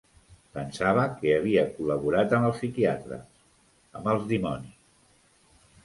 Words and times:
Pensava 0.57 1.03
que 1.19 1.33
havia 1.41 1.65
col·laborat 1.75 2.35
amb 2.39 2.49
els 2.49 2.57
psiquiatres, 2.63 3.31
amb 4.01 4.13
els 4.17 4.29
dimonis. 4.35 5.65